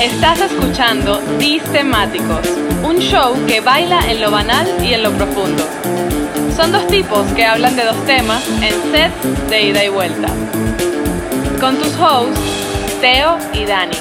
[0.00, 1.20] Estás escuchando
[1.72, 2.48] Temáticos,
[2.82, 5.62] un show que baila en lo banal y en lo profundo.
[6.56, 10.28] Son dos tipos que hablan de dos temas en sets de ida y vuelta.
[11.60, 12.40] Con tus hosts,
[13.02, 13.96] Teo y Dani.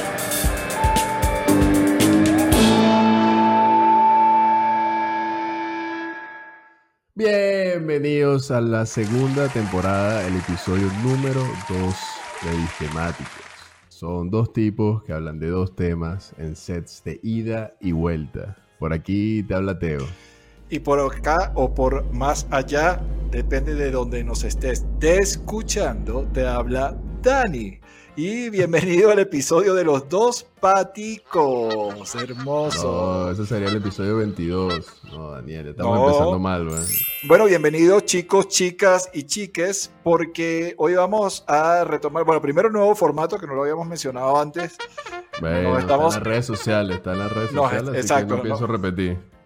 [7.14, 11.96] Bienvenidos a la segunda temporada, el episodio número 2
[12.44, 13.49] de Distemáticos.
[14.00, 18.56] Son dos tipos que hablan de dos temas en sets de ida y vuelta.
[18.80, 20.06] Por aquí te habla Teo.
[20.70, 26.96] Y por acá o por más allá, depende de donde nos estés escuchando, te habla
[27.22, 27.82] Dani.
[28.22, 32.16] Y bienvenido al episodio de los dos paticos.
[32.16, 33.24] Hermoso.
[33.24, 34.86] No, ese sería el episodio 22.
[35.06, 36.82] No, Daniel, estamos empezando mal, güey.
[37.30, 42.94] Bueno, bienvenidos chicos, chicas y chiques, porque hoy vamos a retomar, bueno, primero un nuevo
[42.94, 44.76] formato que no lo habíamos mencionado antes.
[45.40, 46.14] Bueno, estamos...
[46.14, 49.39] en las redes sociales, está en las redes sociales, exacto, no pienso repetir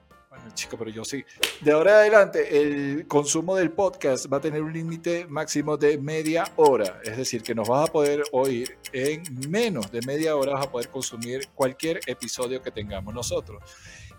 [0.54, 1.23] chico, pero yo sí.
[1.62, 5.98] De ahora en adelante, el consumo del podcast va a tener un límite máximo de
[5.98, 7.00] media hora.
[7.04, 10.72] Es decir, que nos vas a poder oír en menos de media hora, vas a
[10.72, 13.62] poder consumir cualquier episodio que tengamos nosotros.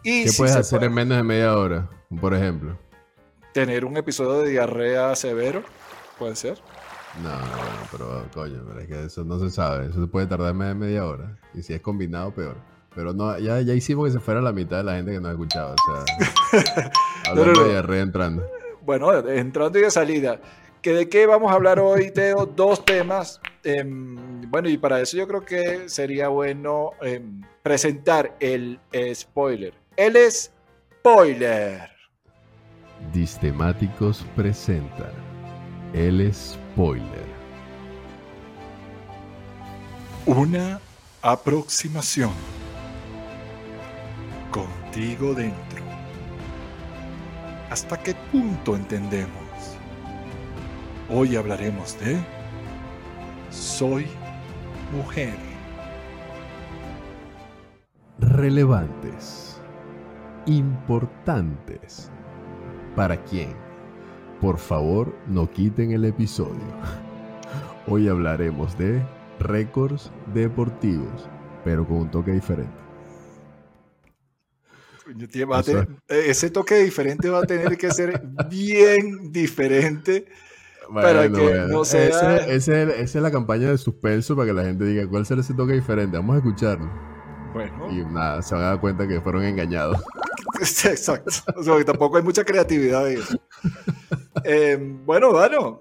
[0.03, 1.89] Y ¿Qué puedes hacer en menos de media hora,
[2.21, 2.79] por ejemplo?
[3.53, 5.63] Tener un episodio de diarrea severo,
[6.19, 6.59] puede ser.
[7.23, 7.31] No,
[7.93, 9.87] pero coño, pero es que eso no se sabe.
[9.87, 11.39] Eso se puede tardar más de media hora.
[11.55, 12.74] Y si es combinado, peor.
[12.95, 15.33] Pero no, ya, ya hicimos que se fuera la mitad de la gente que nos
[15.33, 15.75] escuchaba.
[15.75, 16.05] O
[16.53, 16.93] sea,
[17.29, 18.47] hablando de reentrando.
[18.83, 20.41] Bueno, entrando y de salida.
[20.81, 22.47] ¿Que ¿De qué vamos a hablar hoy, Teo?
[22.57, 23.41] Dos temas.
[23.65, 28.79] Em, bueno, y para eso yo creo que sería bueno em, presentar el
[29.15, 29.73] spoiler.
[29.97, 31.91] El spoiler.
[33.13, 35.11] Distemáticos presenta
[35.95, 37.35] el spoiler.
[40.27, 40.81] Una
[41.23, 42.33] aproximación
[44.55, 45.83] contigo dentro.
[47.71, 49.77] ¿Hasta qué punto entendemos?
[51.11, 52.17] Hoy hablaremos de
[53.51, 54.07] Soy
[54.93, 55.35] mujer.
[58.21, 59.61] Relevantes.
[60.47, 62.13] Importantes.
[62.95, 63.57] ¿Para quién?
[64.41, 66.63] Por favor, no quiten el episodio.
[67.89, 69.03] Hoy hablaremos de
[69.41, 71.29] récords deportivos,
[71.65, 72.84] pero con un toque diferente.
[75.07, 80.27] Eh, ese toque diferente va a tener que ser bien diferente
[80.93, 82.37] para que no sea...
[82.47, 85.75] esa es la campaña de suspenso para que la gente diga cuál será ese toque
[85.75, 86.17] diferente.
[86.17, 86.91] Vamos a escucharlo.
[87.53, 87.89] Bueno.
[87.91, 90.03] Y nada, se van a dar cuenta que fueron engañados.
[90.61, 91.31] Exacto.
[91.57, 93.39] O sea, que tampoco hay mucha creatividad en eso.
[94.45, 95.81] Em, bueno, bueno.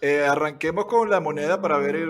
[0.00, 2.08] Eh, arranquemos con la moneda para ver el,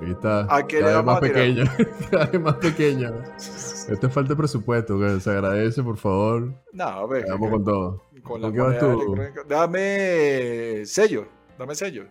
[0.00, 0.46] Aquí está.
[0.48, 1.76] ¿A qué cada vez más pequeña.
[2.10, 3.12] cada vez más pequeña.
[3.36, 6.54] Esto es falta de presupuesto, que se agradece, por favor.
[6.72, 7.26] No, ver.
[7.28, 8.02] Vamos con todo.
[8.22, 9.16] Con, la qué vas tú?
[9.46, 11.26] Dame sello.
[11.58, 12.06] Dame sello.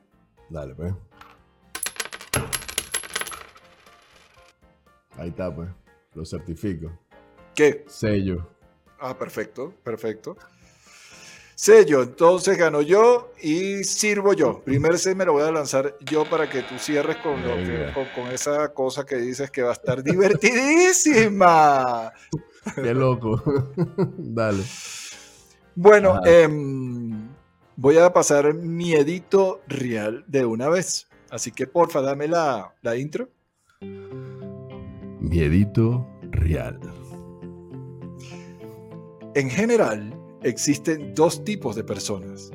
[0.50, 0.94] Dale, pues.
[5.18, 5.70] Ahí está, pues.
[6.14, 6.92] Lo certifico.
[7.56, 7.86] ¿Qué?
[7.88, 8.48] Sello.
[9.00, 10.38] Ah, perfecto, perfecto.
[11.60, 14.62] Sello, entonces gano yo y sirvo yo.
[14.62, 17.36] Primer set me lo voy a lanzar yo para que tú cierres con,
[18.16, 22.14] con, esa cosa que dices que va a estar divertidísima.
[22.76, 23.44] Qué loco.
[24.18, 24.64] Dale.
[25.76, 27.28] Bueno, em,
[27.76, 31.10] voy a pasar mi edito real de una vez.
[31.30, 33.28] Así que porfa, dame la, la intro.
[33.82, 36.80] Mi edito real.
[39.36, 42.52] En general, existen dos tipos de personas,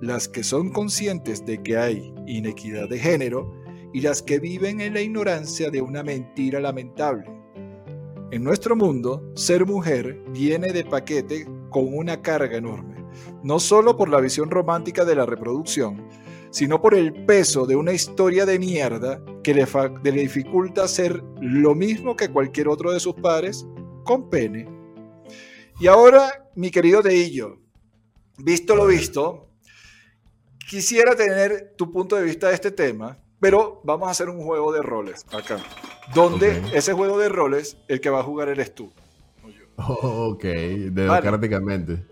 [0.00, 3.52] las que son conscientes de que hay inequidad de género
[3.92, 7.26] y las que viven en la ignorancia de una mentira lamentable.
[8.30, 13.04] En nuestro mundo, ser mujer viene de paquete con una carga enorme,
[13.42, 16.08] no solo por la visión romántica de la reproducción,
[16.50, 19.66] sino por el peso de una historia de mierda que le,
[20.04, 23.66] le dificulta ser lo mismo que cualquier otro de sus padres
[24.04, 24.68] con pene.
[25.80, 27.58] Y ahora mi querido Teillo,
[28.38, 29.48] visto lo visto,
[30.68, 34.72] quisiera tener tu punto de vista de este tema, pero vamos a hacer un juego
[34.72, 35.58] de roles acá,
[36.14, 38.92] donde ese juego de roles, el que va a jugar eres tú.
[39.76, 42.04] ok, democráticamente.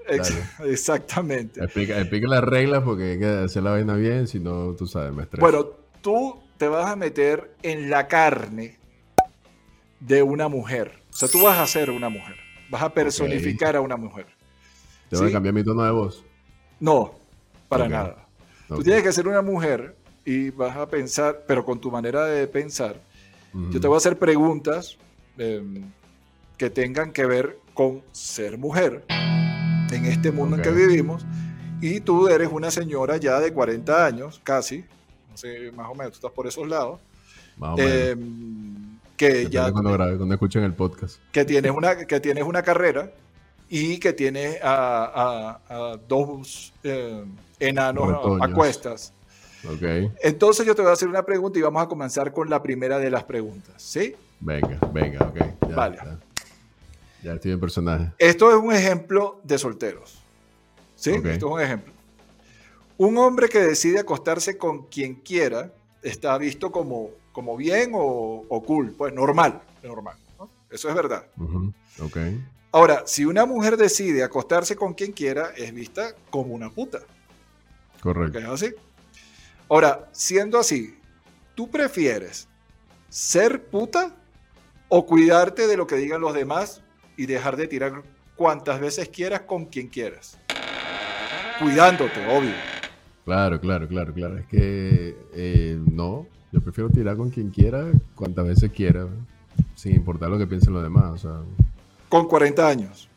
[0.64, 1.62] Exactamente.
[1.62, 5.26] Explica, las reglas porque hay que hacer la vaina bien, si no, tú sabes, me
[5.38, 5.66] Bueno,
[6.00, 8.78] tú te vas a meter en la carne
[10.00, 11.02] de una mujer.
[11.10, 12.41] O sea, tú vas a ser una mujer.
[12.72, 14.24] Vas a personificar a una mujer.
[15.10, 16.24] ¿Te voy a cambiar mi tono de voz?
[16.80, 17.12] No,
[17.69, 18.26] para nada.
[18.66, 22.46] Tú tienes que ser una mujer y vas a pensar, pero con tu manera de
[22.46, 22.98] pensar.
[23.70, 24.96] Yo te voy a hacer preguntas
[25.36, 25.84] em,
[26.56, 31.26] que tengan que ver con ser mujer en este mundo en que vivimos.
[31.82, 34.78] Y tú eres una señora ya de 40 años, casi,
[35.30, 37.00] no sé, más o menos, tú estás por esos lados,
[37.58, 37.92] Más o menos.
[37.92, 38.81] em,
[39.28, 41.19] que Depende ya cuando, grabe, cuando escuchen el podcast.
[41.30, 43.12] que tienes una, que tienes una carrera
[43.69, 47.24] y que tienes a, a- a dos eh,
[47.60, 49.12] enanos a, cuestas.
[49.64, 50.10] Ok.
[50.22, 52.98] Entonces yo te voy a hacer una pregunta y vamos a comenzar con la primera
[52.98, 54.14] de las preguntas, ¿sí?
[54.40, 55.68] Venga, venga, ok.
[55.68, 55.96] Ya, Vale.
[55.96, 56.18] Ya,
[57.22, 58.10] Ya estoy en personaje.
[58.18, 60.18] Esto es un ejemplo de solteros,
[60.96, 61.12] ¿sí?
[61.12, 61.92] Esto es un ejemplo.
[62.98, 65.72] Un hombre que decide acostarse con quien quiera
[66.02, 70.17] está visto como, como bien o, o cool, pues normal, normal.
[70.38, 70.50] ¿no?
[70.70, 71.26] Eso es verdad.
[71.37, 72.17] Ujú, Ok.
[72.75, 77.00] Ahora, si una mujer decide acostarse con quien quiera, es vista como una puta.
[78.00, 78.38] Correcto.
[78.38, 78.44] ¿Ok?
[78.46, 78.75] ¿Así?
[79.69, 80.99] Ahora, siendo así,
[81.55, 82.49] ¿tú prefieres
[83.11, 84.14] ser puta
[84.88, 86.82] o cuidarte de lo que digan los demás
[87.17, 88.02] y dejar de tirar
[88.37, 90.38] cuantas veces quieras con quien quieras?
[91.58, 92.55] Cuidándote, obvio.
[93.25, 94.38] Claro, claro, claro, claro.
[94.38, 99.06] Es que eh, no, yo prefiero tirar con quien quiera, cuantas veces quiera,
[99.75, 101.04] sin importar lo que piensen los demás.
[101.12, 101.31] O sea,
[102.08, 103.08] Con 40 años.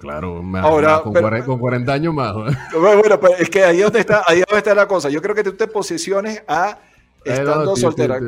[0.00, 2.34] claro, más, Ahora, más, con, pero- 40, con 40 años más.
[2.34, 2.44] ¿no?
[2.80, 5.08] Bueno, bueno, pues es que ahí es donde está, ahí es donde está la cosa.
[5.10, 6.78] Yo creo que tú te posiciones a
[7.24, 8.18] Eh, estando no, soltera.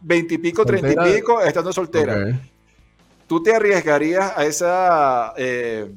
[0.00, 2.40] Veintipico, treinta y pico, estando soltera.
[3.28, 5.32] ¿Tú te arriesgarías a esa...
[5.36, 5.90] eh,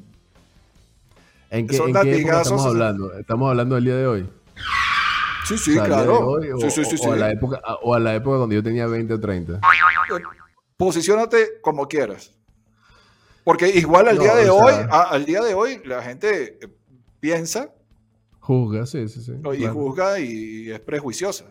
[1.50, 3.12] ¿En qué, en qué época latigazos, estamos hablando?
[3.18, 4.28] ¿Estamos hablando del día de hoy?
[5.46, 6.26] Sí, sí, O sea, claro.
[6.26, 7.08] hoy, o, sí, sí, sí, o- sí.
[7.08, 9.60] o a la época, o a la época cuando yo tenía 20 o 30.
[10.76, 12.32] Posiciónate como quieras.
[13.44, 16.58] Porque igual al No, día de hoy, sea- a- al día de hoy, la gente
[16.60, 16.68] eh,
[17.20, 17.70] piensa
[18.40, 19.32] Juzga, sí, sí, sí.
[19.32, 19.72] y claro.
[19.74, 21.46] juzga y es prejuiciosa.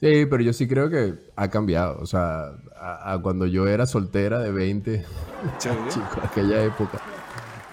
[0.00, 1.98] Sí, pero yo sí creo que ha cambiado.
[2.00, 5.04] O sea, a, a cuando yo era soltera de 20,
[5.58, 5.68] ¿sí?
[5.88, 7.00] chico, aquella época,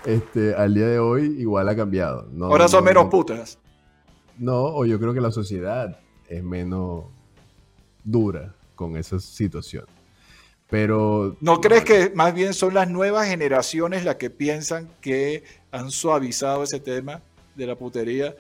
[0.06, 2.27] este, al día de hoy igual ha cambiado.
[2.31, 3.57] No, Ahora son no, menos no, putas.
[4.39, 6.00] No, o yo creo que la sociedad
[6.30, 7.03] es menos
[8.03, 9.86] dura con esa situación.
[10.69, 11.36] Pero...
[11.41, 16.63] ¿No crees que más bien son las nuevas generaciones las que piensan que han suavizado
[16.63, 17.21] ese tema
[17.56, 18.36] de la putería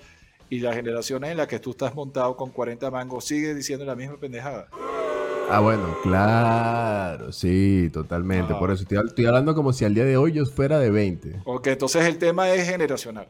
[0.49, 3.95] y las generaciones en las que tú estás montado con 40 mangos sigue diciendo la
[3.95, 4.69] misma pendejada?
[5.51, 8.53] Ah, bueno, claro, sí, totalmente.
[8.53, 8.59] Ah.
[8.59, 11.41] Por eso estoy, estoy hablando como si al día de hoy yo fuera de 20.
[11.43, 13.27] Ok, entonces el tema es generacional.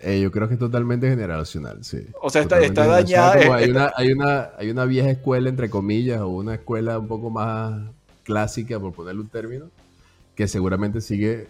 [0.00, 2.06] Eh, yo creo que es totalmente generacional, sí.
[2.22, 5.10] O sea, está- está dañada, como eh, hay, está- una, hay, una, hay una vieja
[5.10, 7.82] escuela, entre comillas, o una escuela un poco más
[8.22, 9.66] clásica, por ponerle un término,
[10.36, 11.48] que seguramente sigue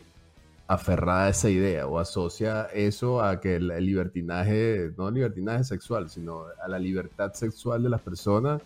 [0.66, 6.44] aferrada a esa idea o asocia eso a que el libertinaje, no libertinaje sexual, sino
[6.62, 8.60] a la libertad sexual de las personas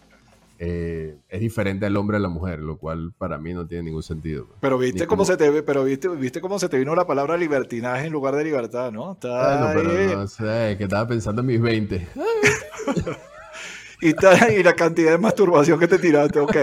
[0.65, 4.05] eh, es diferente al hombre a la mujer, lo cual para mí no tiene ningún
[4.05, 4.47] sentido.
[4.47, 4.59] pues.
[4.61, 7.05] Pero viste Ni cómo se te ve- pero viste, viste cómo se te vino la
[7.05, 9.15] palabra libertinaje en lugar de libertad, ¿no?
[9.15, 12.07] Está Bueno, pero no sé, que estaba pensando en mis 20.
[14.03, 16.57] y, la cantidad de masturbación que te tiraste, ok.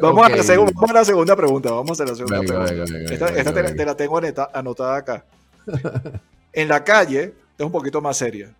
[0.00, 2.72] Vamos, a, la vamos a la segunda pregunta, vamos a la segunda Venga, pregunta.
[2.72, 5.24] venga, venga, esta te, la tengo anota- anotada acá.
[6.52, 8.54] en la calle es un poquito más seria.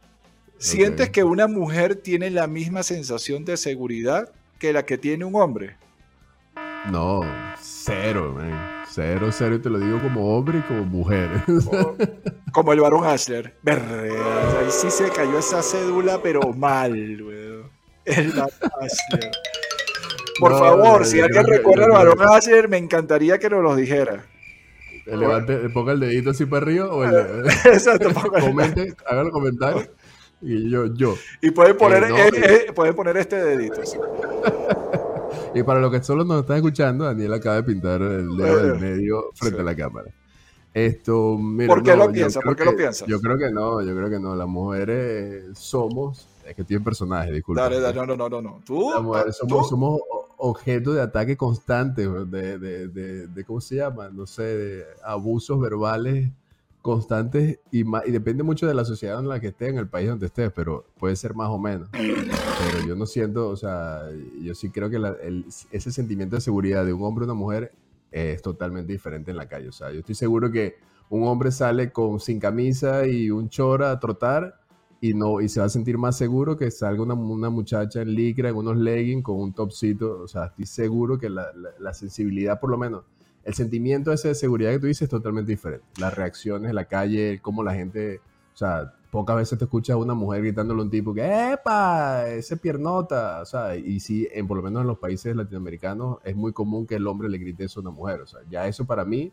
[0.58, 5.34] ¿Sientes que una mujer tiene la misma sensación de seguridad que la que tiene un
[5.36, 5.76] hombre?
[6.90, 7.22] No,
[7.60, 8.84] cero, man.
[8.88, 11.28] Cero, cero, y te lo digo como hombre y como mujer.
[11.70, 11.96] O-
[12.52, 13.02] como el varón.
[13.62, 17.70] Berrea, ahí sí se cayó esa cédula, pero mal, weón.
[18.06, 19.30] El varón Ashler.
[20.38, 23.74] Por No, favor, no, si alguien recuerda al varón Ashler, me encantaría que nos lo
[23.76, 24.24] dijera.
[25.06, 28.46] Levante, ponga el dedito así para arriba o el, Exacto, póngale.
[28.46, 29.88] comente, haga los comentarios.
[30.42, 31.14] Y yo, yo.
[31.40, 32.92] Y pueden poner, Eh, no, eh, eh.
[32.92, 33.80] poner este dedito.
[35.54, 38.74] Y para los que solo nos están escuchando, Daniel acaba de pintar el dedo del
[38.76, 39.62] Eh, medio frente sí.
[39.62, 40.10] a la cámara.
[40.74, 42.42] Esto, mira, ¿Por qué no, lo piensas?
[42.44, 43.08] ¿Por qué lo piensas?
[43.08, 44.36] Yo creo que no, yo creo que no.
[44.36, 47.62] Las mujeres somos, es que tienen personajes, disculpa.
[47.62, 48.60] Dale, dale, no, no, no, no, no.
[48.66, 50.00] Tú, Las mujeres tú- somos, somos
[50.36, 54.10] objeto de ataque constante, de, de, de, de- ¿cómo se llama?
[54.10, 56.30] No sé, de abusos verbales
[56.86, 59.88] constantes y, ma- y depende mucho de la sociedad en la que estés, en el
[59.88, 61.88] país donde estés, pero puede ser más o menos.
[61.92, 64.02] Pero yo no siento, o sea,
[64.40, 67.72] yo sí creo que el- ese sentimiento de seguridad de un hombre o una mujer
[68.10, 69.68] es totalmente diferente en la calle.
[69.68, 70.76] O sea, yo estoy seguro que
[71.10, 74.60] un hombre sale con sin camisa y un chora a trotar
[75.00, 78.14] y no y se va a sentir más seguro que salga una, una muchacha en
[78.14, 80.20] licra, en unos leggings, con un topcito.
[80.22, 83.04] O sea, estoy seguro que la- la sensibilidad, por lo menos,
[83.46, 85.86] el sentimiento ese de seguridad que tú dices es totalmente diferente.
[85.98, 88.20] Las reacciones en la calle, cómo la gente,
[88.52, 92.28] o sea, pocas veces te escuchas a una mujer gritándole a un tipo que, ¡epa!
[92.28, 93.40] Ese piernota.
[93.40, 96.88] O sea, y sí, en, por lo menos en los países latinoamericanos es muy común
[96.88, 98.20] que el hombre le grite eso a una mujer.
[98.20, 99.32] O sea, ya eso para mí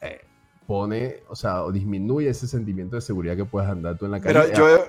[0.00, 0.22] eh,
[0.66, 4.20] pone, o sea, o disminuye ese sentimiento de seguridad que puedes andar tú en la
[4.22, 4.40] calle.
[4.50, 4.80] Pero yo he,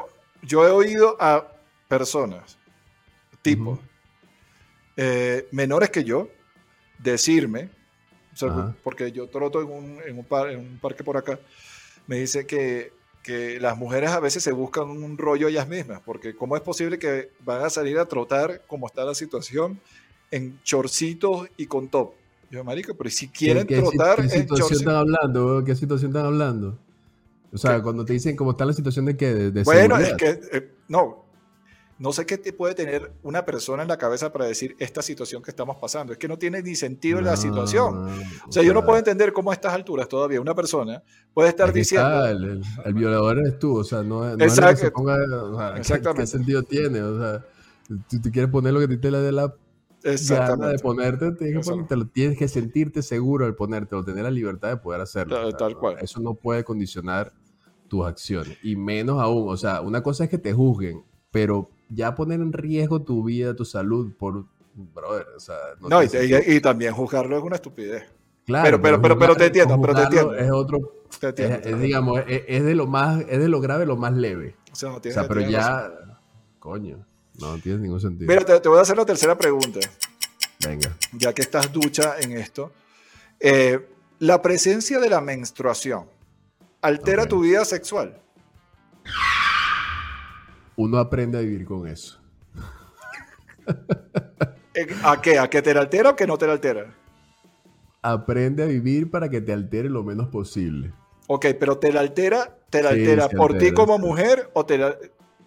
[0.42, 1.46] yo he oído a
[1.90, 2.58] personas,
[3.42, 3.78] tipo,
[4.96, 6.30] eh, menores que yo,
[7.04, 7.72] decirme,
[8.36, 8.76] o sea, Ajá.
[8.84, 11.40] porque yo troto en un, en un, par- en un parque por acá,
[12.08, 16.36] me dice que, que las mujeres a veces se buscan un rollo ellas mismas, porque
[16.36, 19.80] ¿cómo es posible que van a salir a trotar, como está la situación,
[20.32, 22.12] en chorcitos y con top?
[22.52, 24.82] Yo, marico, pero ¿y si quieren ¿Qué, qué, si- trotar qué en situación chorcitos?
[24.82, 25.64] están hablando?
[25.66, 26.78] ¿Qué situación están hablando?
[27.52, 27.84] O sea, ¿Qué?
[27.84, 30.72] cuando te dicen cómo está la situación de qué, de, de Bueno, es que eh,
[30.90, 31.25] no.
[31.98, 35.42] No sé qué te puede tener una persona en la cabeza para decir esta situación
[35.42, 36.12] que estamos pasando.
[36.12, 38.10] Es que no tiene ni sentido la No, situación.
[38.48, 41.02] O sea, yo no puedo entender cómo a estas alturas todavía una persona
[41.34, 42.26] puede estar es diciendo.
[42.26, 44.78] el, el- el violador eres tú, o sea, no, es- no es lo que Exacto.
[44.82, 46.28] se ponga, o sea, ¿qué- ¿qué, Exactamente.
[46.28, 47.02] sentido tiene?
[47.02, 47.46] O sea,
[48.10, 49.54] tú te quieres poner lo que te le dé la gana
[50.04, 50.84] de Exactamente.
[50.84, 55.00] ponerte, tienes que, ponértelo, tienes que sentirte seguro al ponértelo, tener la libertad de poder
[55.00, 55.36] hacerlo.
[55.38, 55.96] Tal- tal cual.
[56.02, 57.32] Eso no puede condicionar
[57.88, 62.16] tus acciones, y menos aún, o sea, una cosa es que te juzguen, pero ya
[62.16, 66.44] poner en riesgo tu vida, tu salud por, brother, o sea, no No, y, tiene
[66.48, 68.04] y- y también juzgarlo es una estupidez.
[68.46, 70.36] Claro, pero- pero- pero- pero te entiendo, pero te entiendo.
[70.36, 70.80] Es otro,
[71.20, 71.58] Te es, entiendo.
[71.70, 74.56] es, digamos, es, es de lo más, es de lo grave lo más leve.
[74.72, 75.52] O sea, no O tienes- sea, pero razón.
[75.54, 76.20] ya,
[76.60, 77.06] coño,
[77.40, 78.28] no tiene ningún sentido.
[78.28, 79.80] Mira, te, te voy a hacer la tercera pregunta,
[80.68, 80.96] Venga.
[81.14, 82.72] ya que estás ducha en esto.
[83.40, 83.80] Eh,
[84.20, 86.06] la presencia de la menstruación
[86.82, 87.30] altera Ok.
[87.30, 88.22] tu vida sexual.
[90.78, 92.20] Uno aprende a vivir con eso.
[94.78, 95.40] Eh, ¿A qué?
[95.40, 96.94] ¿A que te la altera o que no te la altera?
[98.02, 100.92] Aprende a vivir para que te altere lo menos posible.
[101.28, 104.78] Ok, pero te la altera, te la Sí, altera por ti como mujer o te
[104.78, 104.94] la,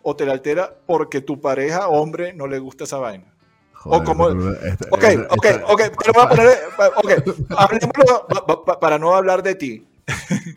[0.00, 3.34] o te la altera porque tu pareja hombre no le gusta esa vaina.
[3.74, 6.58] Joder, como- pero esta- Ok, esta- ok, esta- ok, te lo voy a poner.
[6.96, 7.10] Ok,
[7.50, 9.86] hablemoslo pa- pa- para no hablar de ti.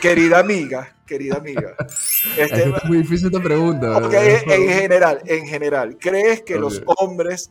[0.00, 1.74] querida amiga, querida amiga.
[2.36, 3.98] Es Este, está muy difícil esta pregunta.
[3.98, 4.42] ok, ¿verdad?
[4.46, 7.50] en general, en general, ¿crees que los hombres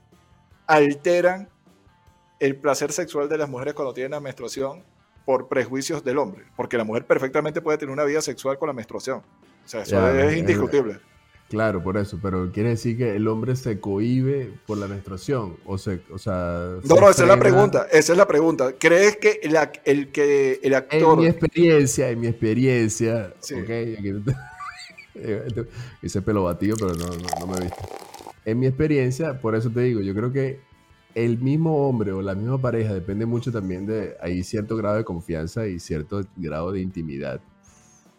[0.66, 1.48] alteran
[2.40, 4.84] el placer sexual de las mujeres cuando tienen la menstruación
[5.26, 6.46] por prejuicios del hombre?
[6.56, 9.20] Porque la mujer perfectamente puede tener una vida sexual con la menstruación.
[9.20, 11.00] O sea, eso es indiscutible.
[11.50, 15.58] Claro, por eso, pero quiere decir que el hombre se cohíbe por la menstruación.
[15.66, 16.78] O, se, o sea.
[16.84, 17.88] No, se no, esa es la pregunta.
[17.92, 18.74] Esa es la pregunta.
[18.80, 19.40] ¿Crees que
[19.86, 23.54] el, que el En actor mi experiencia, en mi experiencia, Sí.
[23.56, 23.70] ok,
[24.00, 24.14] aquí-
[26.02, 27.78] hice pelo batido, pero no, no, no me he visto.
[28.46, 30.60] En mi experiencia, por eso te digo, yo creo que
[31.16, 35.04] el mismo hombre o la misma pareja depende mucho también de, hay cierto grado de
[35.04, 37.40] confianza y cierto grado de intimidad.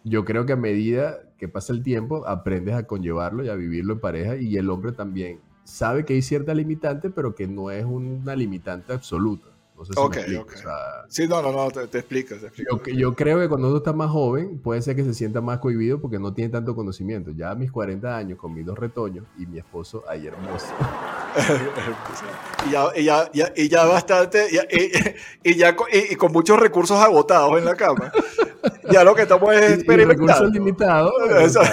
[0.05, 3.95] Yo creo que a medida que pasa el tiempo, aprendes a conllevarlo y a vivirlo
[3.95, 7.85] en pareja y el hombre también sabe que hay cierta limitante, pero que no es
[7.85, 9.54] una limitante absoluta.
[9.77, 10.53] No sé si me Ok, explico, ok.
[10.55, 10.73] o sea,
[11.09, 12.79] Sí, no, no, no, te, te explicas, te explicas.
[12.87, 15.59] yo, yo creo que cuando uno está más joven, puede ser que se sienta más
[15.59, 17.33] cohibido porque no tiene tanto conocimiento.
[17.33, 20.67] Ya a mis 40 años, con mis dos retoños y mi esposo, ahí hermoso.
[22.67, 26.31] y, ya, y, ya, ya- y ya bastante, y, y- y ya con, y, con
[26.33, 28.13] muchos recursos agotados en la cama.
[28.91, 30.51] Ya lo que estamos es y recursos experimentando.
[30.51, 31.13] limitados.
[31.45, 31.71] O sea,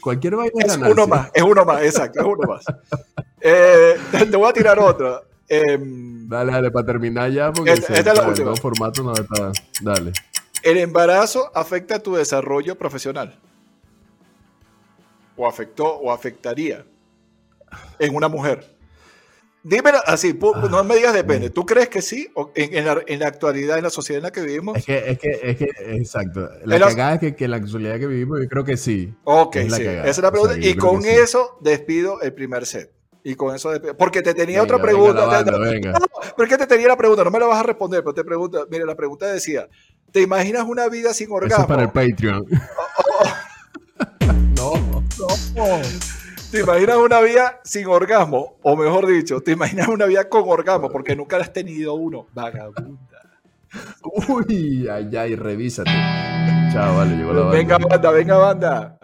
[0.00, 0.92] cualquier vaina Es ganarse.
[0.92, 2.64] uno más, es uno más, exacto, es uno más.
[3.40, 5.22] Eh, te, te voy a tirar otra.
[5.48, 8.44] Em, Dale, dale, para terminar ya, porque Esta- esta es la última.
[8.46, 9.52] nuevo formato no está.
[9.80, 10.12] Dale.
[10.62, 13.38] ¿El embarazo afecta tu desarrollo profesional?
[15.36, 16.84] ¿O afectó o afectaría
[17.98, 18.74] en una mujer?
[19.62, 21.50] Dímelo así, pu- no me digas depende.
[21.50, 22.28] ¿Tú crees que sí?
[22.34, 24.76] ¿O en, en la, en la actualidad, en la sociedad en la que vivimos?
[24.78, 25.64] Es que, es que, es que,
[25.96, 26.48] exacto.
[26.64, 29.12] La cagada es que, que en la actualidad que vivimos, yo creo que sí.
[29.24, 30.58] Ok, es sí, esa es la O sea, pregunta.
[30.60, 31.08] y con sí.
[31.10, 32.92] eso despido el primer set.
[33.28, 33.96] Y con eso despido.
[33.96, 35.26] Porque te tenía Venga, otra pregunta.
[35.26, 35.92] banda, te- venga.
[35.98, 36.06] no,
[36.36, 38.22] pero es que te tenía la pregunta, no me la vas a responder, pero te
[38.22, 39.66] pregunta, mire, la pregunta decía,
[40.12, 41.64] ¿te imaginas una vida sin Eso orgasmo?
[41.64, 42.44] es para el Patreon.
[44.56, 44.72] no.
[46.52, 48.58] ¿Te imaginas una vida sin orgasmo?
[48.62, 50.88] O mejor dicho, ¿te imaginas una vida con orgasmo?
[50.90, 52.28] Porque nunca has tenido uno.
[52.32, 53.00] Vagabunda.
[54.28, 55.90] Uy, ay, ay, revísate.
[56.72, 57.56] Chao, vale, llegó la banda.
[57.56, 58.98] Venga, banda, venga, banda.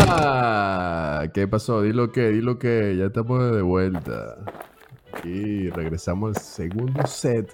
[0.00, 1.28] Ajá.
[1.32, 1.82] ¿qué pasó?
[1.82, 4.36] Dilo que, dilo que, ya estamos de vuelta.
[5.24, 7.52] Y regresamos al segundo set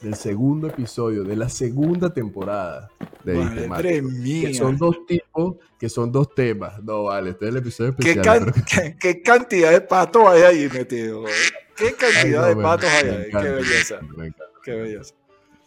[0.00, 2.90] del segundo episodio de la segunda temporada
[3.24, 4.08] de Madre Disquemático.
[4.08, 4.48] mía.
[4.48, 6.82] Que son dos tipos, que son dos temas.
[6.82, 8.52] No, vale, este es el episodio ¿Qué, especial.
[8.52, 11.28] can- qué- qué cantidad de patos hay ahí metidos?
[11.30, 11.34] eh?
[11.76, 13.30] ¿Qué Ay, cantidad no, de me- patos hay me ahí?
[13.30, 14.00] Qué belleza,
[14.64, 15.14] qué belleza.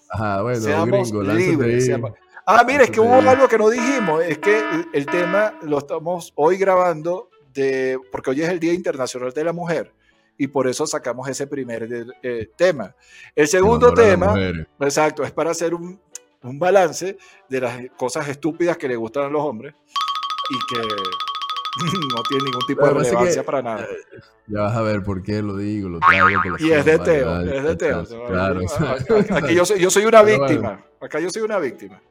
[0.10, 1.74] Ajá, bueno, Seamos gringo, libres.
[1.76, 1.82] ahí.
[1.82, 2.12] seamos-
[2.46, 4.24] Ah, mira, es que hubo algo que no dijimos.
[4.24, 9.32] Es que el, tema lo estamos hoy grabando de, porque hoy es el Día Internacional
[9.32, 9.92] de la Mujer
[10.38, 11.88] y por eso sacamos ese primer
[12.22, 12.96] eh, tema.
[13.36, 14.36] El segundo tema,
[14.80, 16.00] exacto, es para hacer un,
[16.44, 17.18] un balance
[17.50, 19.74] de las cosas estúpidas que le gustan a los hombres
[20.50, 20.82] y que
[22.16, 23.88] no tienen ningún tipo de que, relevancia para nada.
[24.48, 26.28] Ya vas a ver por qué lo digo, lo traigo.
[26.44, 28.04] por Y es de Teo, es de Teo.
[28.28, 28.62] Claro.
[29.32, 30.54] Aquí yo soy, yo soy una Pero bueno.
[30.54, 30.86] víctima.
[31.02, 32.02] Acá yo soy una víctima.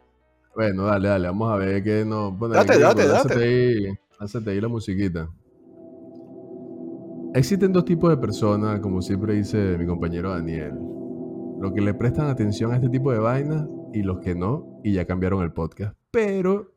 [0.55, 2.31] Bueno, dale, dale, vamos a ver qué no.
[2.33, 3.99] Bueno, Date, date, date.
[4.51, 5.29] Ahí, la musiquita.
[7.35, 10.75] Existen dos tipos de personas, como siempre dice mi compañero Daniel.
[11.61, 14.93] Los que le prestan atención a este tipo de vainas y los que no, y
[14.93, 15.97] ya cambiaron el podcast.
[16.13, 16.73] Pero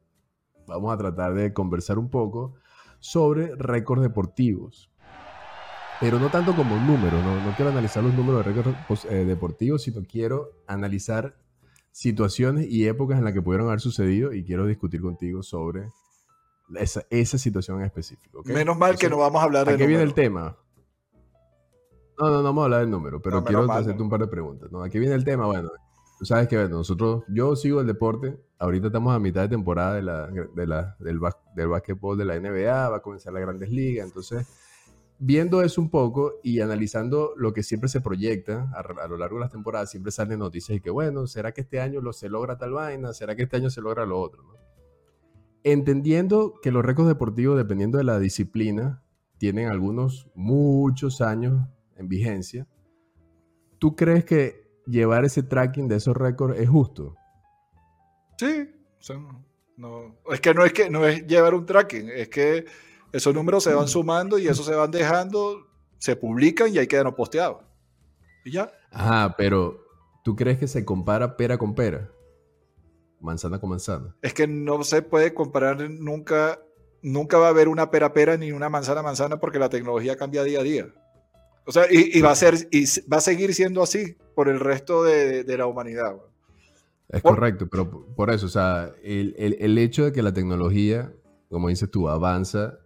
[0.67, 2.55] vamos a tratar de conversar un poco
[2.99, 4.89] sobre récords deportivos.
[5.99, 9.25] Pero no tanto como números, no, no quiero analizar los números de récords pos- eh,
[9.25, 11.35] deportivos, sino quiero analizar
[11.91, 15.89] situaciones y épocas en las que pudieron haber sucedido y quiero discutir contigo sobre
[16.75, 18.41] esa, esa situación en específico.
[18.45, 20.57] Menos mal que no vamos a hablar ¿A de qué viene el tema?
[22.19, 24.03] No, no, no vamos a hablar del número, pero No, quiero mal, hacerte ¿no?
[24.05, 24.71] un par de preguntas.
[24.71, 24.81] ¿no?
[24.81, 25.45] ¿A qué viene el tema?
[25.45, 25.69] Bueno,
[26.17, 29.93] tú sabes que bueno, nosotros, yo sigo el deporte, ahorita estamos a mitad de temporada
[29.95, 33.41] de la, de la- del, bas- del básquetbol de la NBA, va a comenzar las
[33.43, 34.47] grandes ligas, entonces
[35.19, 39.41] viendo eso un poco y analizando lo que siempre se proyecta a, lo largo de
[39.41, 42.57] las temporadas, siempre salen noticias y que, bueno, ¿será que este año lo, se logra
[42.57, 43.13] tal vaina?
[43.13, 44.43] ¿Será que este año se logra lo otro?
[45.63, 49.03] Entendiendo que los récords deportivos, dependiendo de la disciplina,
[49.37, 52.67] tienen algunos muchos años en vigencia,
[53.79, 57.15] ¿tú crees que llevar ese tracking de esos récords es justo?
[58.37, 58.69] Sí.
[59.77, 62.65] no, es que no es que no es llevar un tracking, es que
[63.11, 65.67] esos números se van sumando y esos se van dejando,
[65.97, 67.63] se publican y ahí quedan posteados.
[68.45, 68.71] Y ya.
[68.91, 69.79] Ajá, pero
[70.23, 72.09] ¿tú crees que se compara pera con pera?
[73.19, 74.15] Manzana con manzana.
[74.21, 76.59] Es que no se puede comparar nunca,
[77.01, 80.43] nunca va a haber una pera pera ni una manzana manzana porque la tecnología cambia
[80.43, 80.87] día a día.
[81.65, 84.59] O sea, y, y va a ser, y va a seguir siendo así por el
[84.59, 86.15] resto de, de la humanidad.
[86.15, 86.27] güey.
[87.09, 90.21] Es Por- correcto, pero por por eso, o sea, el, el- el hecho de que
[90.21, 91.11] la tecnología,
[91.49, 92.77] como dices tú, avanza.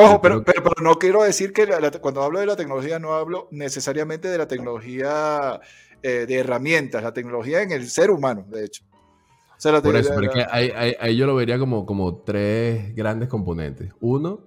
[0.00, 3.14] Ojo, pero, pero, pero no quiero decir que la- cuando hablo de la tecnología no
[3.14, 5.60] hablo necesariamente de la tecnología
[6.02, 8.84] eh, de herramientas, la tecnología en el ser humano, de hecho.
[8.92, 11.34] O sea, la Por eso, la- pero es la- que ahí, ahí- ahí yo lo
[11.34, 13.92] vería como, como tres grandes componentes.
[14.00, 14.40] Uno,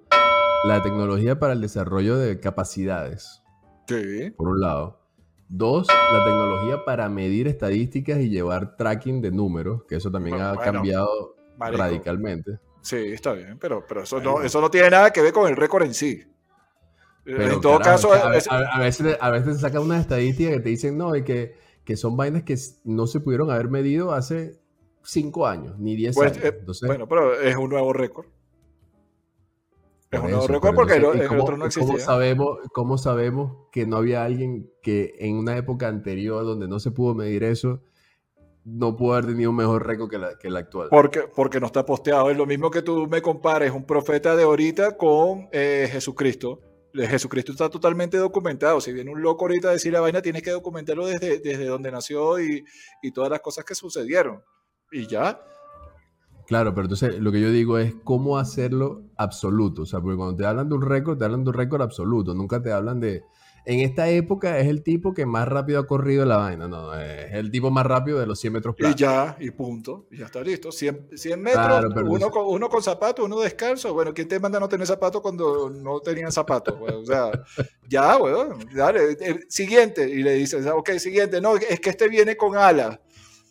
[0.64, 3.42] la tecnología para el desarrollo de capacidades,
[3.88, 4.32] Sí.
[4.38, 5.02] por un lado.
[5.50, 10.50] Dos, la tecnología para medir estadísticas y llevar tracking de números, que eso también Bueno,
[10.52, 11.84] ha bueno, cambiado marico.
[11.84, 12.60] radicalmente.
[12.82, 15.56] Sí, está bien, pero, pero eso, no, eso no tiene nada que ver con el
[15.56, 16.24] récord en sí.
[17.24, 20.54] Pero, en todo carajo, caso, a, es- a- a veces, a veces sacan unas estadísticas
[20.56, 24.12] que te dicen, no, y que, que son vainas que no se pudieron haber medido
[24.14, 24.60] hace
[25.04, 26.44] cinco años, ni diez pues, años.
[26.46, 28.26] eh, bueno, pero es un nuevo récord.
[30.10, 32.06] Es un nuevo récord porque entonces, el, ¿y el cómo- otro no y ¿cómo existía.
[32.06, 36.92] sabemos, ¿Cómo sabemos que no había alguien que en una época anterior donde no se
[36.92, 37.82] pudo medir eso,
[38.64, 40.88] no pudo haber tenido un mejor récord que, la, que el actual?
[40.90, 42.30] Porque, porque no está posteado.
[42.30, 46.60] Es lo mismo que tú me compares un profeta de ahorita con eh, Jesucristo.
[46.94, 48.82] Eh, Jesucristo está totalmente documentado.
[48.82, 51.92] Si viene un loco ahorita a decir la vaina, tienes que documentarlo desde, desde donde
[51.92, 52.64] nació y,
[53.02, 54.44] y todas las cosas que sucedieron.
[54.92, 55.42] Y ya.
[56.48, 59.84] Claro, pero entonces lo que yo digo es cómo hacerlo absoluto.
[59.84, 62.34] O sea, porque cuando te hablan de un récord, te hablan de un récord absoluto.
[62.34, 63.24] Nunca te hablan de.
[63.64, 66.68] En esta época es el tipo que más rápido ha corrido la vaina.
[66.68, 68.96] No, es el tipo más rápido de los 100 metros Y planos.
[68.98, 70.08] ya, y punto.
[70.10, 70.72] Y ya está listo.
[70.72, 73.94] 100, 100 metros, Claro, uno, con, uno con zapatos, uno descalzo.
[73.94, 76.80] Bueno, ¿quién te manda no tener zapatos cuando no tenían zapatos?
[76.80, 76.94] güey?
[76.96, 77.30] O sea,
[77.90, 78.58] ya, weón.
[78.74, 80.10] Dale, el siguiente.
[80.10, 81.40] Y le dices, ok, siguiente.
[81.40, 83.00] No, es que este viene con alas.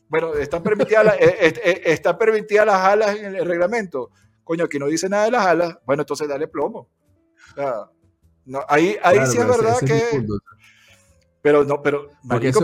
[0.08, 4.10] Bueno, están permitidas, las- eh, eh, están permitidas las alas en el reglamento.
[4.42, 5.78] Coño, aquí no dice nada de las alas.
[5.86, 6.88] Bueno, entonces dale plomo.
[7.52, 7.74] O sea,
[8.46, 10.26] no, ahí ahí Claro, sí es ese- verdad ese que.
[11.42, 12.60] Pero no, pero marico,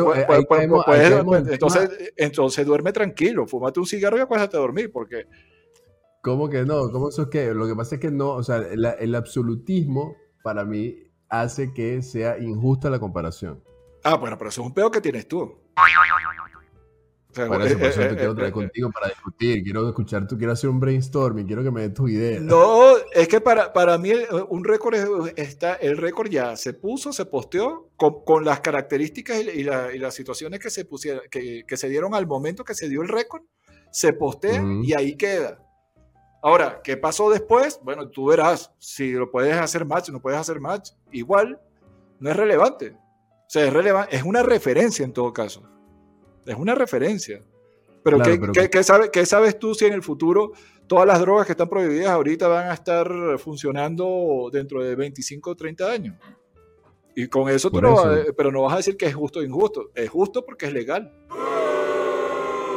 [1.53, 5.27] entonces, entonces duerme tranquilo, fúmate un cigarro y acuéstate a dormir, porque
[6.23, 6.91] ¿Cómo que no?
[6.91, 7.55] ¿Cómo eso es que?
[7.55, 10.97] Lo que pasa es que no, o sea, la- el absolutismo para mí
[11.29, 13.63] hace que sea injusta la comparación.
[14.03, 15.57] ah, bueno, pero eso es un pedo que tienes tú.
[17.37, 19.63] Sea, Por eso, eh, por eso eh, te quiero eh, traer contigo para discutir.
[19.63, 22.41] Quiero escuchar, tú quiero hacer un brainstorming, quiero que me des tus ideas.
[22.41, 24.11] No, es que para, para mí
[24.49, 24.95] un récord
[25.37, 29.99] está, el récord ya se puso, se posteó con, con las características y, la, y,
[29.99, 33.09] las situaciones que se pusieron, que, que, se dieron al momento que se dio el
[33.09, 33.43] récord,
[33.91, 35.59] se postea y ahí queda.
[36.43, 37.79] Ahora, ¿qué pasó después?
[37.83, 40.93] Bueno, tú verás si lo puedes hacer match, no puedes hacer match.
[41.13, 41.61] Igual,
[42.19, 42.93] no es relevante.
[42.93, 45.76] O sea, es relevante, es una referencia en todo caso.
[46.47, 47.43] Es una referencia.
[48.03, 48.39] Pero, ¿qué,
[48.71, 48.71] ¿qué,
[49.13, 50.53] ¿qué sabes tú si en el futuro
[50.87, 55.55] todas las drogas que están prohibidas ahorita van a estar funcionando dentro de 25 o
[55.57, 56.17] 30 años.
[57.15, 57.97] Y con eso tú no,
[58.37, 59.91] pero no vas a decir que es justo o injusto.
[59.95, 61.13] Es justo porque es legal.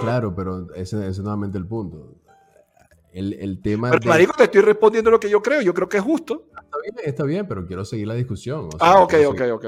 [0.01, 2.15] Claro, pero ese, es nuevamente el punto.
[3.11, 3.91] El, el tema.
[3.91, 5.61] Pero, marico, te estoy respondiendo lo que yo creo.
[5.61, 6.45] Yo creo que es justo.
[6.49, 8.69] Está bien, está bien pero quiero seguir la discusión.
[8.79, 9.65] ah, ok, ok, ok.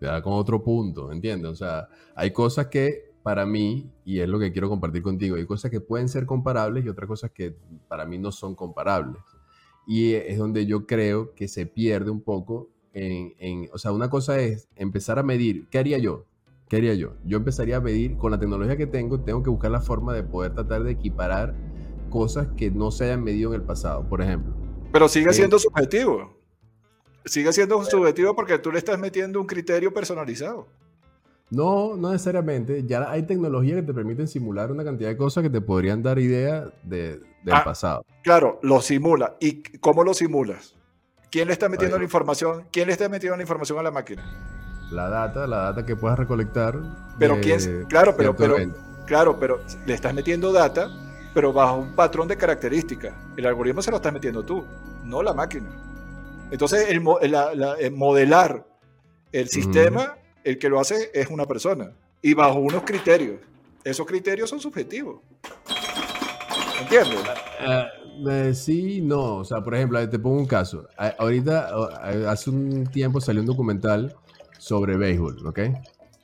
[0.00, 1.50] Ya con otro punto, ¿entiendes?
[1.50, 5.46] O sea, hay cosas que para mí, y es lo que quiero compartir contigo, hay
[5.46, 7.54] cosas que pueden ser comparables y otras cosas que
[7.88, 9.22] para mí no son comparables.
[9.86, 14.38] Y es donde yo creo que se pierde un poco en, o sea, una cosa
[14.38, 16.26] es empezar a medir, ¿qué haría yo?
[16.68, 17.14] ¿Qué haría yo?
[17.24, 20.22] Yo empezaría a medir, con la tecnología que tengo, tengo que buscar la forma de
[20.22, 21.54] poder tratar de equiparar
[22.10, 24.54] cosas que no se hayan medido en el pasado, por ejemplo.
[24.92, 26.38] Pero sigue eh, siendo subjetivo.
[27.24, 30.66] Sigue siendo subjetivo porque tú le estás metiendo un criterio personalizado.
[31.52, 32.82] No, no necesariamente.
[32.86, 36.18] Ya hay tecnología que te permiten simular una cantidad de cosas que te podrían dar
[36.18, 38.06] idea de, del ah, pasado.
[38.22, 39.36] Claro, lo simula.
[39.38, 40.74] ¿Y cómo lo simulas?
[41.30, 42.64] ¿Quién le está metiendo la información?
[42.72, 44.24] ¿Quién le está metiendo la información a la máquina?
[44.90, 46.74] La data, la data que puedas recolectar.
[47.18, 48.56] Pero quién, claro, pero, pero,
[49.06, 50.88] claro, pero le estás metiendo data,
[51.34, 53.12] pero bajo un patrón de características.
[53.36, 54.64] El algoritmo se lo estás metiendo tú,
[55.04, 55.68] no la máquina.
[56.50, 57.02] Entonces, el,
[57.92, 58.66] modelar
[59.32, 63.40] el sistema el que lo hace es una persona y bajo unos criterios.
[63.84, 65.20] Esos criterios son subjetivos.
[66.80, 67.20] ¿Entiendes?
[67.60, 67.84] Eh,
[68.28, 69.36] eh, sí, no.
[69.36, 70.88] O sea, por ejemplo, te pongo un caso.
[71.18, 71.70] ahorita,
[72.28, 74.14] hace un tiempo salió un documental
[74.58, 75.60] sobre béisbol, ¿ok?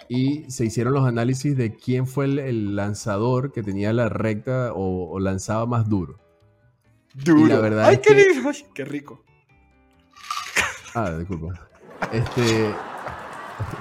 [0.09, 5.19] Y se hicieron los análisis de quién fue el, lanzador que tenía la recta o,
[5.19, 6.19] lanzaba más duro.
[7.15, 7.47] Duro.
[7.47, 8.33] la verdad ¡Ay, qué,
[8.75, 9.25] qué rico!
[10.95, 11.69] Ah, disculpa.
[12.13, 12.73] Este,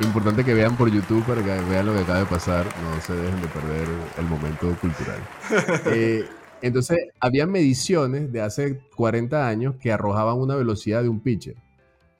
[0.01, 2.65] Importante que vean por YouTube para que vean lo que acaba de pasar.
[2.83, 3.87] No se dejen de perder
[4.17, 5.19] el momento cultural.
[5.93, 6.25] Eh,
[6.61, 11.55] entonces, había mediciones de hace 40 años que arrojaban una velocidad de un pitcher.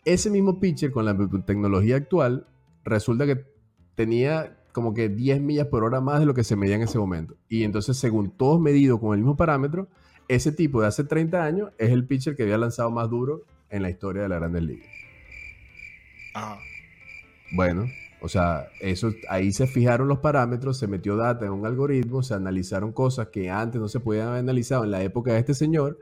[0.06, 2.46] Ese mismo pitcher con la tecnología actual
[2.84, 3.44] resulta que
[3.96, 7.00] tenía como que 10 millas por hora más de lo que se medía en ese
[7.00, 7.36] momento.
[7.50, 9.88] Y entonces, según todos medidos con el mismo parámetro,
[10.28, 13.82] ese tipo de hace 30 años es el pitcher que había lanzado más duro en
[13.82, 14.88] la historia de la Grandes Ligas.
[16.36, 16.60] Ajá.
[17.52, 17.86] Bueno,
[18.22, 22.34] o sea, eso, ahí se fijaron los parámetros, se metió data en un algoritmo, se
[22.34, 26.00] analizaron cosas que antes no se podían haber analizado en la época de este señor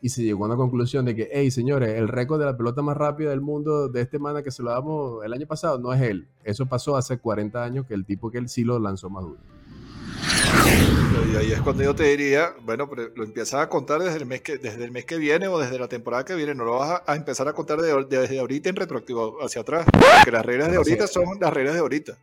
[0.00, 2.82] y se llegó a una conclusión de que, hey, señores, el récord de la pelota
[2.82, 5.92] más rápida del mundo de este mana que se lo damos el año pasado no
[5.92, 6.28] es él.
[6.44, 9.57] Eso pasó hace 40 años que el tipo que él sí lo lanzó más duro.
[11.32, 14.26] Y ahí es cuando yo te diría, bueno, pero lo empiezas a contar desde el
[14.26, 16.78] mes que, desde el mes que viene o desde la temporada que viene, no lo
[16.78, 20.76] vas a, empezar a contar desde ahorita en retroactivo hacia atrás, porque las reglas de
[20.76, 22.18] ahorita son las reglas de ahorita.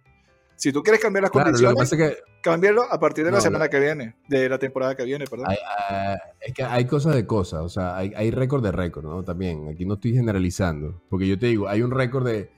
[0.56, 4.16] Si tú quieres cambiar las condiciones, que cambiarlo a partir de la semana que viene,
[4.30, 5.48] de la temporada que viene, perdón.
[5.90, 9.24] Ah, es que hay cosas de cosas, o sea, hay, hay récord de récord, ¿no?
[9.24, 12.50] También, aquí no estoy generalizando, porque yo te digo, hay un récord de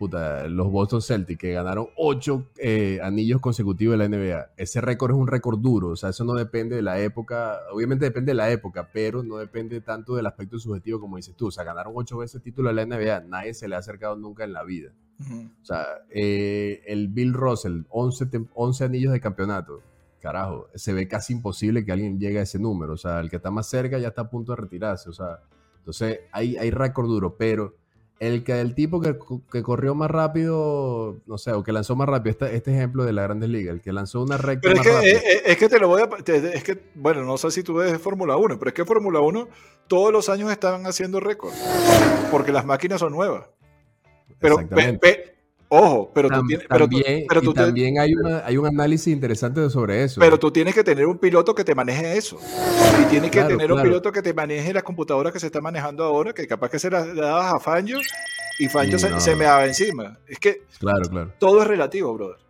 [0.00, 4.50] los Boston Celtics que ganaron ocho eh, anillos consecutivos de la NBA.
[4.56, 8.04] Ese récord es un récord duro, o sea, eso no depende de la época, obviamente
[8.04, 11.46] depende de la época, pero no depende tanto del aspecto subjetivo como dices tú.
[11.46, 14.16] O sea, ganaron ocho veces el título de la NBA, nadie se le ha acercado
[14.16, 14.92] nunca en la vida.
[15.62, 19.80] O sea, eh, el Bill Russell, 11, 11 anillos de campeonato.
[20.20, 22.94] Carajo, se ve casi imposible que alguien llegue a ese número.
[22.94, 25.08] O sea, el que está más cerca ya está a punto de retirarse.
[25.08, 25.40] O sea,
[25.78, 27.76] entonces hay, hay récord duro, pero
[28.20, 29.16] el, que, el tipo que,
[29.50, 33.12] que, corrió más rápido, no sé, o que lanzó más rápido, este, este ejemplo de
[33.12, 35.68] la Grandes Ligas, el que lanzó una recta pero es que, eh, eh, Es, que
[35.68, 36.08] te lo voy a...
[36.26, 39.48] es que, bueno, no sé si tú ves Fórmula 1, pero es que Fórmula 1
[39.88, 41.60] todos los años están haciendo récords,
[42.30, 43.48] porque las máquinas son nuevas.
[44.38, 44.58] Pero,
[45.68, 46.66] Ojo, pero tú tienes.
[46.68, 50.20] Pero también, pero también hay, una, hay un análisis interesante sobre eso.
[50.20, 52.38] Pero tú tienes que tener un piloto que te maneje eso.
[53.02, 56.04] Y tienes que tener un piloto que te maneje las computadoras que se está manejando
[56.04, 57.98] ahora, que capaz que se las dabas a Fangio
[58.58, 60.18] y Fangio se, me daba encima.
[60.26, 61.32] Es que claro.
[61.38, 62.43] todo es relativo, brother.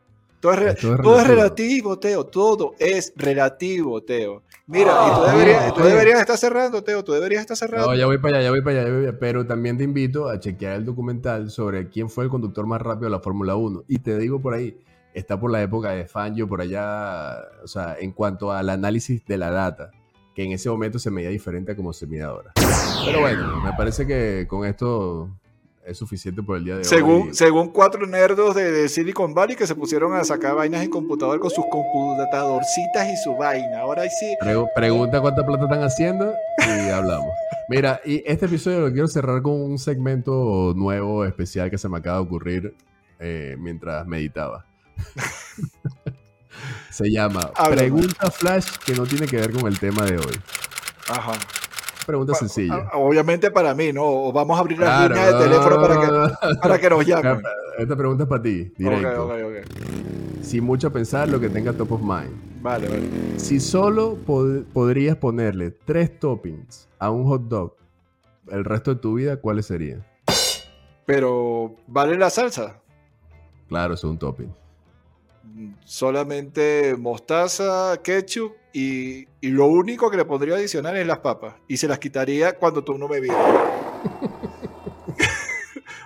[0.44, 1.98] Todo es, relativo.
[1.98, 2.26] Teo.
[2.26, 4.42] Todo es relativo, Teo.
[4.66, 7.02] Mira, y tú ah, deberías, tú deberías estar cerrando, Teo.
[7.02, 7.86] Tú deberías estar cerrando.
[7.86, 9.18] No, ya voy para allá, ya voy para allá.
[9.18, 13.06] Pero también te invito a chequear el documental sobre quién fue el conductor más rápido
[13.06, 13.84] de la Fórmula 1.
[13.88, 14.76] Y te digo por ahí,
[15.14, 19.38] está por la época de Fangio, por allá, o sea, en cuanto al análisis de
[19.38, 19.92] la data.
[20.34, 22.52] que en ese momento se medía diferente a como se mide ahora.
[23.06, 25.30] Pero bueno, me parece que con esto
[25.86, 27.34] es suficiente por el día de según, hoy.
[27.34, 31.38] Según cuatro nerdos de, de, Silicon Valley que se pusieron a sacar vainas en computador
[31.40, 33.80] con sus computadorcitas y su vaina.
[33.80, 34.34] Ahora sí.
[34.40, 37.30] Pre pregunta cuánta plata están haciendo y hablamos.
[37.68, 41.98] Mira, y este episodio lo quiero cerrar con un segmento nuevo, especial que se me
[41.98, 42.74] acaba de ocurrir
[43.18, 44.66] eh, mientras meditaba.
[46.90, 47.52] se llama.
[47.70, 50.40] Pregunta Flash que no tiene que ver con el tema de hoy.
[51.08, 51.32] Ajá.
[52.06, 52.88] Pregunta Pa- sencilla.
[52.92, 54.04] a- Obviamente para mí, ¿no?
[54.04, 57.42] O vamos a abrir las Claro, líneas de teléfono para que, para que nos llamen.
[57.78, 59.26] Esta pregunta es para ti, directo.
[59.26, 60.42] Ok, ok, ok.
[60.42, 62.30] Sin mucho pensar, lo que tenga top of mind.
[62.62, 63.02] Vale, vale.
[63.38, 67.74] Si solo pod- podrías ponerle tres toppings a un hot dog
[68.50, 70.04] el resto de tu vida, ¿cuáles serían?
[71.06, 72.80] Pero, ¿vale la salsa?
[73.68, 74.52] Claro, es un topping.
[75.84, 81.54] Solamente mostaza, ketchup y, y lo único que le pondría adicional es las papas.
[81.68, 83.38] Y se las quitaría cuando tú no me vieras.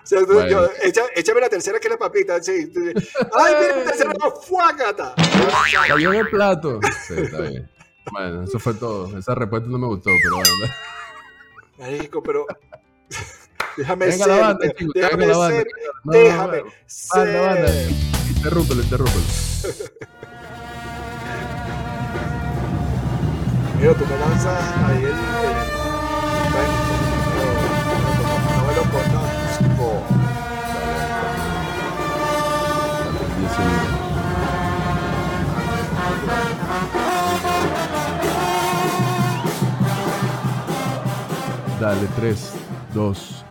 [0.02, 2.42] o sea, tú- yo- echa- échame la tercera que es la papita.
[2.42, 2.70] sí,
[3.34, 4.12] ¡Ay, mira, la tercera!
[4.22, 5.14] no, ¡Fuácata!
[5.88, 6.80] Cayó en el plato.
[7.06, 7.68] Sí, está bien.
[8.12, 9.16] Bueno, eso fue todo.
[9.18, 10.50] Esa respuesta no me gustó, pero bueno.
[11.78, 12.46] Marico, pero...
[13.76, 15.56] Déjame Venga ser, la banda, chicos, déjame la banda.
[15.58, 15.66] ser,
[16.04, 17.68] No, déjame no, banda.
[17.68, 17.90] ser.
[18.36, 19.24] Interrúmpelo, interrúmpelo.
[23.78, 25.10] Mira, tú me lanzas ahí el...
[25.10, 25.68] el-
[33.56, 33.98] segundos.
[41.80, 42.52] Dale, 3,
[42.94, 43.44] 2.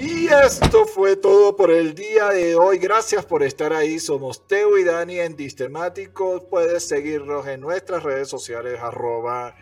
[0.00, 2.78] Y esto fue todo por el día de hoy.
[2.78, 3.98] Gracias por estar ahí.
[3.98, 6.42] Somos Teo y Dani en Distemáticos.
[6.48, 9.54] Puedes seguirnos en nuestras redes sociales, arroba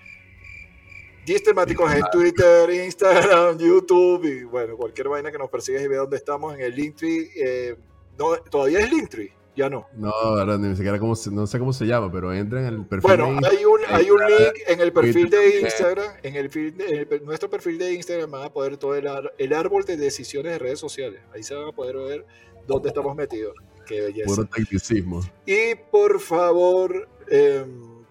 [1.26, 6.16] Distemáticos en Twitter, Instagram, YouTube y bueno, cualquier vaina que nos persigas y vea dónde
[6.18, 7.30] estamos en el Linktree.
[7.34, 7.76] Eh,
[8.16, 9.88] no, todavía es Linktree, ya no.
[9.94, 12.86] No, ahora ni siquiera cómo se, no sé cómo se llama, pero entra en el
[12.86, 13.16] perfil.
[13.16, 15.60] Bueno, de hay un, hay un link en el perfil de eh.
[15.62, 16.12] Instagram.
[16.22, 19.84] En, el, en el nuestro perfil de Instagram van a poder todo el, el árbol
[19.84, 21.20] de decisiones de redes sociales.
[21.34, 22.26] Ahí se van a poder ver
[22.68, 23.54] dónde estamos metidos.
[23.84, 24.26] Qué belleza.
[24.26, 25.22] Puro tecnicismo.
[25.44, 28.04] Y por favor, em,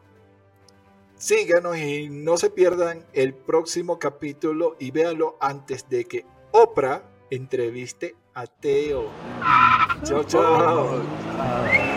[1.15, 8.15] síganos y no se pierdan el próximo capítulo y véanlo antes de que Oprah entreviste
[8.33, 9.09] a Teo.
[10.05, 11.03] Chao, chao.
[11.39, 11.96] Ah.